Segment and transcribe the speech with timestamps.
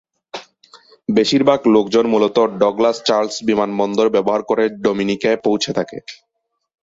[1.09, 5.97] বেশিরভাগ লোকজন মূলত ডগলাস-চার্লস বিমানবন্দর ব্যবহার করে ডোমিনিকায় পৌঁছে থাকে।